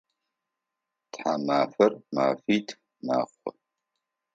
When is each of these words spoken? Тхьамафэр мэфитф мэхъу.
Тхьамафэр 1.11 1.93
мэфитф 2.13 2.79
мэхъу. 3.05 3.51